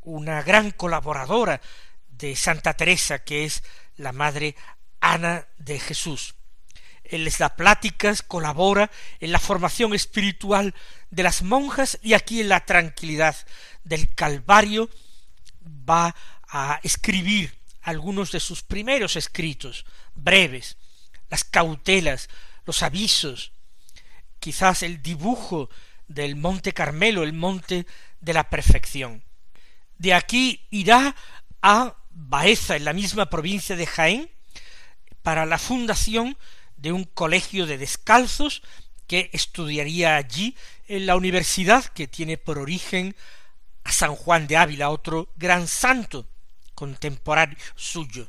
una 0.00 0.42
gran 0.42 0.70
colaboradora 0.70 1.60
de 2.08 2.36
Santa 2.36 2.74
Teresa, 2.74 3.20
que 3.20 3.44
es 3.44 3.62
la 3.96 4.12
madre 4.12 4.56
Ana 5.00 5.46
de 5.58 5.78
Jesús. 5.78 6.34
Él 7.04 7.24
les 7.24 7.38
da 7.38 7.56
pláticas, 7.56 8.22
colabora 8.22 8.90
en 9.20 9.32
la 9.32 9.38
formación 9.38 9.94
espiritual 9.94 10.74
de 11.10 11.22
las 11.22 11.42
monjas 11.42 11.98
y 12.02 12.14
aquí 12.14 12.40
en 12.40 12.48
la 12.48 12.64
tranquilidad 12.64 13.36
del 13.84 14.14
Calvario 14.14 14.88
va 15.88 16.14
a 16.48 16.80
escribir 16.82 17.54
algunos 17.82 18.32
de 18.32 18.40
sus 18.40 18.62
primeros 18.62 19.16
escritos, 19.16 19.84
breves, 20.14 20.76
las 21.28 21.44
cautelas, 21.44 22.28
los 22.64 22.82
avisos, 22.82 23.52
quizás 24.40 24.82
el 24.82 25.02
dibujo 25.02 25.68
del 26.08 26.36
Monte 26.36 26.72
Carmelo, 26.72 27.22
el 27.22 27.32
monte 27.32 27.86
de 28.20 28.32
la 28.32 28.48
perfección. 28.48 29.22
De 29.98 30.14
aquí 30.14 30.66
irá 30.70 31.14
a 31.62 31.96
Baeza, 32.10 32.76
en 32.76 32.84
la 32.84 32.92
misma 32.92 33.28
provincia 33.28 33.76
de 33.76 33.86
Jaén, 33.86 34.30
para 35.22 35.46
la 35.46 35.58
fundación 35.58 36.36
de 36.84 36.92
un 36.92 37.04
colegio 37.04 37.64
de 37.64 37.78
descalzos 37.78 38.62
que 39.06 39.30
estudiaría 39.32 40.16
allí 40.16 40.54
en 40.86 41.06
la 41.06 41.16
universidad 41.16 41.82
que 41.82 42.06
tiene 42.06 42.36
por 42.36 42.58
origen 42.58 43.16
a 43.84 43.90
San 43.90 44.14
Juan 44.14 44.46
de 44.46 44.58
Ávila, 44.58 44.90
otro 44.90 45.30
gran 45.34 45.66
santo 45.66 46.28
contemporáneo 46.74 47.56
suyo. 47.74 48.28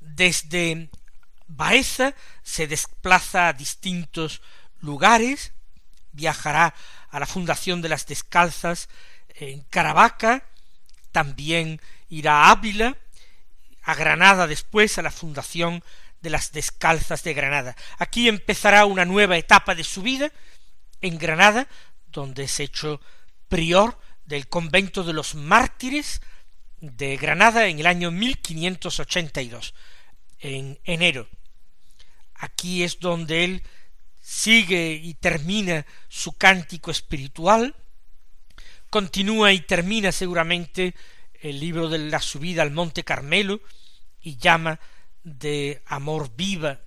Desde 0.00 0.88
Baeza 1.46 2.14
se 2.42 2.66
desplaza 2.66 3.48
a 3.48 3.52
distintos 3.52 4.40
lugares, 4.80 5.52
viajará 6.12 6.74
a 7.10 7.20
la 7.20 7.26
fundación 7.26 7.82
de 7.82 7.90
las 7.90 8.06
descalzas 8.06 8.88
en 9.34 9.60
Caravaca, 9.64 10.42
también 11.12 11.82
irá 12.08 12.44
a 12.44 12.50
Ávila, 12.52 12.96
a 13.82 13.94
Granada 13.94 14.46
después 14.46 14.96
a 14.96 15.02
la 15.02 15.10
fundación 15.10 15.84
de 16.20 16.30
las 16.30 16.52
Descalzas 16.52 17.22
de 17.22 17.34
Granada. 17.34 17.76
Aquí 17.98 18.28
empezará 18.28 18.84
una 18.84 19.04
nueva 19.04 19.36
etapa 19.36 19.74
de 19.74 19.84
su 19.84 20.02
vida 20.02 20.32
en 21.00 21.18
Granada, 21.18 21.68
donde 22.06 22.44
es 22.44 22.60
hecho 22.60 23.00
prior 23.48 23.98
del 24.24 24.48
convento 24.48 25.04
de 25.04 25.12
los 25.12 25.34
mártires 25.34 26.20
de 26.80 27.16
Granada 27.16 27.66
en 27.66 27.78
el 27.78 27.86
año 27.86 28.10
1582, 28.10 29.74
en 30.40 30.78
enero. 30.84 31.28
Aquí 32.34 32.82
es 32.82 33.00
donde 33.00 33.44
él 33.44 33.62
sigue 34.20 34.92
y 34.92 35.14
termina 35.14 35.86
su 36.08 36.32
cántico 36.32 36.90
espiritual, 36.90 37.74
continúa 38.90 39.52
y 39.52 39.60
termina 39.60 40.12
seguramente 40.12 40.94
el 41.40 41.58
libro 41.58 41.88
de 41.88 41.98
la 41.98 42.20
subida 42.20 42.62
al 42.62 42.70
Monte 42.70 43.04
Carmelo 43.04 43.60
y 44.20 44.36
llama 44.36 44.78
de 45.36 45.82
amor 45.86 46.30
viva. 46.36 46.80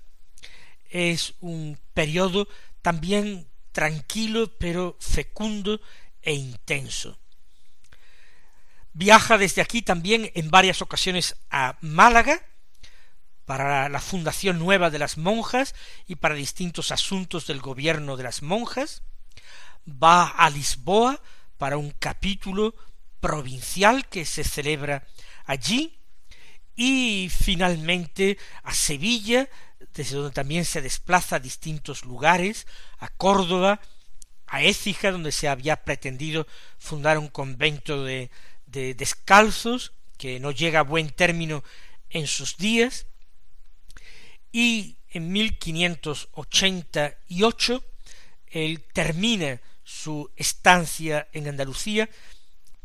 Es 0.89 1.35
un 1.39 1.77
periodo 1.93 2.47
también 2.81 3.47
tranquilo 3.71 4.51
pero 4.57 4.97
fecundo 4.99 5.81
e 6.21 6.33
intenso. 6.33 7.17
Viaja 8.93 9.37
desde 9.37 9.61
aquí 9.61 9.81
también 9.81 10.31
en 10.35 10.49
varias 10.51 10.81
ocasiones 10.81 11.37
a 11.49 11.77
Málaga 11.81 12.45
para 13.45 13.89
la 13.89 13.99
fundación 13.99 14.59
nueva 14.59 14.89
de 14.89 14.99
las 14.99 15.17
monjas 15.17 15.75
y 16.07 16.15
para 16.15 16.35
distintos 16.35 16.91
asuntos 16.91 17.47
del 17.47 17.61
gobierno 17.61 18.17
de 18.17 18.23
las 18.23 18.41
monjas. 18.41 19.03
Va 19.87 20.27
a 20.27 20.49
Lisboa 20.49 21.21
para 21.57 21.77
un 21.77 21.91
capítulo 21.91 22.75
provincial 23.19 24.07
que 24.07 24.25
se 24.25 24.43
celebra 24.43 25.07
allí 25.45 26.00
y 26.83 27.29
finalmente 27.29 28.39
a 28.63 28.73
Sevilla, 28.73 29.47
desde 29.93 30.15
donde 30.15 30.31
también 30.31 30.65
se 30.65 30.81
desplaza 30.81 31.35
a 31.35 31.39
distintos 31.39 32.05
lugares, 32.05 32.65
a 32.97 33.07
Córdoba, 33.09 33.79
a 34.47 34.63
Écija, 34.63 35.11
donde 35.11 35.31
se 35.31 35.47
había 35.47 35.83
pretendido 35.83 36.47
fundar 36.79 37.19
un 37.19 37.27
convento 37.27 38.03
de, 38.03 38.31
de 38.65 38.95
descalzos, 38.95 39.93
que 40.17 40.39
no 40.39 40.49
llega 40.49 40.79
a 40.79 40.83
buen 40.83 41.11
término 41.11 41.63
en 42.09 42.25
sus 42.25 42.57
días, 42.57 43.05
y 44.51 44.97
en 45.11 45.31
1588 45.31 47.83
él 48.47 48.83
termina 48.91 49.61
su 49.83 50.31
estancia 50.35 51.27
en 51.31 51.47
Andalucía, 51.47 52.09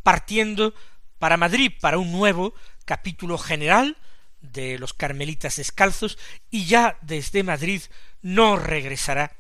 partiendo 0.02 0.74
para 1.18 1.38
Madrid 1.38 1.72
para 1.80 1.96
un 1.96 2.12
nuevo 2.12 2.52
capítulo 2.86 3.36
general 3.36 3.98
de 4.40 4.78
los 4.78 4.94
carmelitas 4.94 5.56
descalzos 5.56 6.16
y 6.50 6.64
ya 6.64 6.96
desde 7.02 7.42
Madrid 7.42 7.82
no 8.22 8.56
regresará 8.56 9.36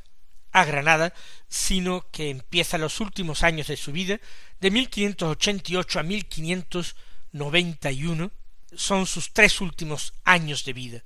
a 0.52 0.64
Granada, 0.64 1.12
sino 1.48 2.06
que 2.10 2.30
empieza 2.30 2.78
los 2.78 3.00
últimos 3.00 3.42
años 3.42 3.66
de 3.68 3.76
su 3.76 3.92
vida, 3.92 4.18
de 4.60 4.70
1588 4.70 6.00
a 6.00 6.02
1591, 6.02 8.30
son 8.74 9.06
sus 9.06 9.32
tres 9.32 9.60
últimos 9.60 10.12
años 10.24 10.64
de 10.64 10.72
vida. 10.72 11.04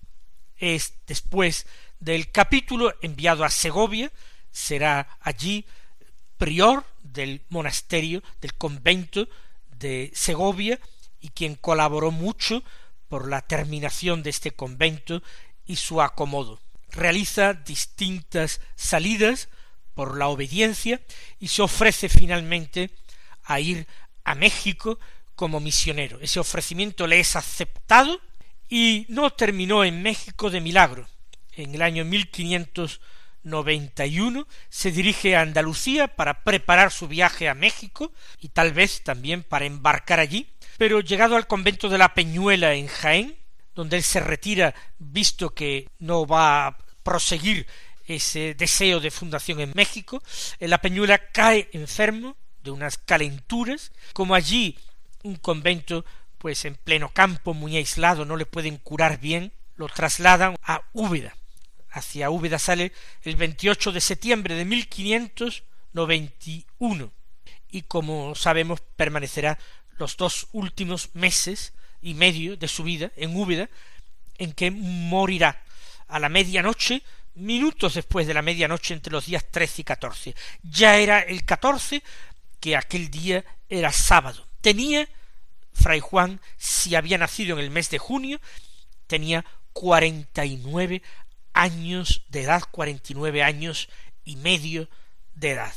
Es 0.57 0.94
después 1.07 1.66
del 1.98 2.31
capítulo 2.31 2.94
enviado 3.03 3.44
a 3.44 3.50
Segovia, 3.50 4.11
será 4.53 5.18
allí 5.20 5.66
prior 6.38 6.87
del 7.03 7.42
monasterio, 7.48 8.22
del 8.40 8.55
convento 8.55 9.29
de 9.79 10.12
Segovia, 10.14 10.79
y 11.20 11.30
quien 11.30 11.54
colaboró 11.54 12.11
mucho 12.11 12.62
por 13.09 13.28
la 13.28 13.42
terminación 13.42 14.22
de 14.22 14.30
este 14.30 14.52
convento 14.52 15.22
y 15.66 15.76
su 15.76 16.00
acomodo 16.00 16.61
realiza 16.92 17.54
distintas 17.54 18.61
salidas 18.74 19.48
por 19.94 20.16
la 20.16 20.26
obediencia 20.28 21.00
y 21.38 21.48
se 21.48 21.62
ofrece 21.62 22.09
finalmente 22.09 22.90
a 23.44 23.61
ir 23.61 23.87
a 24.24 24.35
México 24.35 24.98
como 25.35 25.61
misionero. 25.61 26.18
Ese 26.20 26.40
ofrecimiento 26.40 27.06
le 27.06 27.20
es 27.20 27.37
aceptado 27.37 28.20
y 28.68 29.06
no 29.09 29.30
terminó 29.30 29.85
en 29.85 30.02
México 30.02 30.50
de 30.50 30.61
milagro. 30.61 31.09
En 31.52 31.74
el 31.74 31.80
año 31.83 32.04
1591 32.04 34.46
se 34.68 34.92
dirige 34.92 35.37
a 35.37 35.42
Andalucía 35.42 36.09
para 36.09 36.42
preparar 36.44 36.90
su 36.92 37.09
viaje 37.09 37.48
a 37.48 37.54
México 37.54 38.12
y 38.40 38.50
tal 38.50 38.72
vez 38.72 39.02
también 39.02 39.42
para 39.42 39.64
embarcar 39.64 40.20
allí, 40.20 40.46
pero 40.80 41.00
llegado 41.00 41.36
al 41.36 41.46
convento 41.46 41.90
de 41.90 41.98
la 41.98 42.14
Peñuela 42.14 42.72
en 42.72 42.86
Jaén, 42.86 43.36
donde 43.74 43.98
él 43.98 44.02
se 44.02 44.18
retira 44.18 44.74
visto 44.98 45.50
que 45.50 45.90
no 45.98 46.26
va 46.26 46.68
a 46.68 46.78
proseguir 47.02 47.66
ese 48.06 48.54
deseo 48.54 48.98
de 48.98 49.10
fundación 49.10 49.60
en 49.60 49.72
México, 49.74 50.22
en 50.58 50.70
la 50.70 50.80
Peñuela 50.80 51.18
cae 51.32 51.68
enfermo 51.74 52.38
de 52.62 52.70
unas 52.70 52.96
calenturas, 52.96 53.92
como 54.14 54.34
allí 54.34 54.78
un 55.22 55.36
convento 55.36 56.06
pues 56.38 56.64
en 56.64 56.76
pleno 56.76 57.12
campo, 57.12 57.52
muy 57.52 57.76
aislado, 57.76 58.24
no 58.24 58.38
le 58.38 58.46
pueden 58.46 58.78
curar 58.78 59.20
bien, 59.20 59.52
lo 59.76 59.86
trasladan 59.86 60.56
a 60.62 60.80
Úbeda. 60.94 61.36
Hacia 61.90 62.30
Úbeda 62.30 62.58
sale 62.58 62.94
el 63.24 63.36
28 63.36 63.92
de 63.92 64.00
septiembre 64.00 64.54
de 64.54 64.64
1591 64.64 67.12
y 67.72 67.82
como 67.82 68.34
sabemos 68.34 68.80
permanecerá 68.96 69.56
los 70.00 70.16
dos 70.16 70.48
últimos 70.52 71.10
meses 71.14 71.74
y 72.02 72.14
medio 72.14 72.56
de 72.56 72.66
su 72.66 72.82
vida 72.82 73.12
en 73.16 73.36
Úbeda, 73.36 73.68
en 74.38 74.52
que 74.52 74.70
morirá 74.70 75.62
a 76.08 76.18
la 76.18 76.30
medianoche, 76.30 77.02
minutos 77.34 77.94
después 77.94 78.26
de 78.26 78.34
la 78.34 78.42
medianoche 78.42 78.94
entre 78.94 79.12
los 79.12 79.26
días 79.26 79.44
trece 79.50 79.82
y 79.82 79.84
catorce. 79.84 80.34
Ya 80.62 80.96
era 80.96 81.20
el 81.20 81.44
catorce, 81.44 82.02
que 82.58 82.76
aquel 82.76 83.10
día 83.10 83.44
era 83.68 83.92
sábado. 83.92 84.46
Tenía 84.62 85.06
Fray 85.72 86.00
Juan, 86.00 86.40
si 86.56 86.94
había 86.94 87.18
nacido 87.18 87.58
en 87.58 87.64
el 87.64 87.70
mes 87.70 87.90
de 87.90 87.98
junio, 87.98 88.40
tenía 89.06 89.44
cuarenta 89.72 90.44
y 90.46 90.56
nueve 90.56 91.02
años 91.52 92.22
de 92.28 92.42
edad, 92.42 92.62
cuarenta 92.70 93.12
y 93.12 93.14
nueve 93.14 93.42
años 93.42 93.88
y 94.24 94.36
medio 94.36 94.88
de 95.34 95.50
edad. 95.50 95.74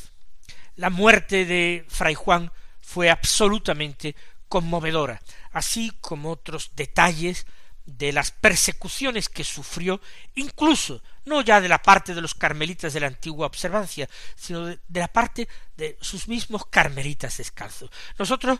La 0.78 0.90
muerte 0.90 1.46
de 1.46 1.86
Fray 1.90 2.16
Juan 2.16 2.52
fue 2.84 3.10
absolutamente 3.10 4.16
conmovedora, 4.48 5.20
así 5.52 5.92
como 6.02 6.32
otros 6.32 6.72
detalles 6.76 7.48
de 7.86 8.14
las 8.14 8.32
persecuciones 8.32 9.30
que 9.30 9.44
sufrió, 9.44 10.00
incluso 10.36 11.02
no 11.26 11.42
ya 11.42 11.60
de 11.60 11.68
la 11.68 11.82
parte 11.82 12.14
de 12.14 12.22
los 12.22 12.36
carmelitas 12.36 12.94
de 12.94 13.00
la 13.00 13.08
antigua 13.08 13.48
observancia, 13.48 14.08
sino 14.36 14.68
de, 14.68 14.80
la 14.90 15.08
parte 15.08 15.48
de 15.76 15.98
sus 16.02 16.28
mismos 16.28 16.66
carmelitas 16.68 17.38
descalzos. 17.38 17.90
Nosotros 18.20 18.60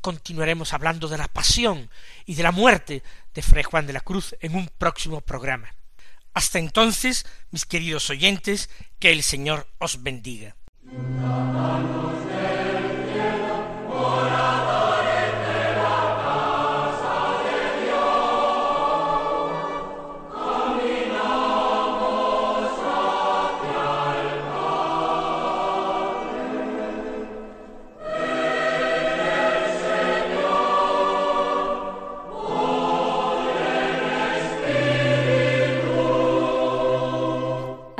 continuaremos 0.00 0.72
hablando 0.72 1.08
de 1.08 1.18
la 1.18 1.28
pasión 1.28 1.90
y 2.24 2.34
de 2.34 2.42
la 2.42 2.52
muerte 2.52 3.02
de 3.34 3.42
Fray 3.42 3.64
Juan 3.64 3.86
de 3.86 3.92
la 3.94 4.00
Cruz 4.00 4.34
en 4.40 4.54
un 4.54 4.68
próximo 4.78 5.20
programa. 5.20 5.74
Hasta 6.34 6.58
entonces, 6.58 7.26
mis 7.50 7.66
queridos 7.66 8.08
oyentes, 8.10 8.70
que 8.98 9.12
el 9.12 9.22
Señor 9.22 9.68
os 9.78 10.02
bendiga. 10.02 10.56